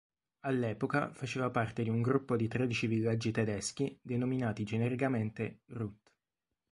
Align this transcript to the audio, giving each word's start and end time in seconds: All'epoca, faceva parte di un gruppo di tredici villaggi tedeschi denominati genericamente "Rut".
All'epoca, 0.45 1.13
faceva 1.13 1.51
parte 1.51 1.83
di 1.83 1.89
un 1.89 2.01
gruppo 2.01 2.35
di 2.35 2.47
tredici 2.47 2.87
villaggi 2.87 3.29
tedeschi 3.29 3.99
denominati 4.01 4.63
genericamente 4.63 5.59
"Rut". 5.67 6.11